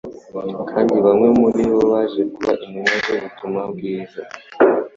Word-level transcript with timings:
kandi 0.69 0.95
bamwe 1.05 1.27
muri 1.39 1.61
bo 1.73 1.81
baje 1.91 2.21
kuba 2.33 2.51
intumwa 2.63 2.95
z'ubutumwa 3.05 3.61
bwiza. 3.71 4.21